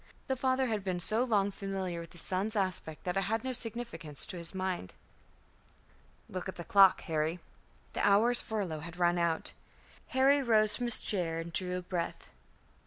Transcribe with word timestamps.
The 0.25 0.35
father 0.35 0.65
had 0.65 0.83
been 0.83 0.99
so 0.99 1.23
long 1.23 1.51
familiar 1.51 1.99
with 2.01 2.13
his 2.13 2.23
son's 2.23 2.55
aspect 2.55 3.03
that 3.03 3.17
it 3.17 3.25
had 3.25 3.43
no 3.43 3.53
significance 3.53 4.25
to 4.25 4.37
his 4.37 4.55
mind. 4.55 4.95
"Look 6.27 6.49
at 6.49 6.55
the 6.55 6.63
clock, 6.63 7.01
Harry." 7.01 7.37
The 7.93 8.01
hour's 8.03 8.41
furlough 8.41 8.79
had 8.79 8.97
run 8.97 9.19
out. 9.19 9.53
Harry 10.07 10.41
rose 10.41 10.75
from 10.75 10.87
his 10.87 11.01
chair, 11.01 11.37
and 11.37 11.53
drew 11.53 11.77
a 11.77 11.81
breath. 11.83 12.29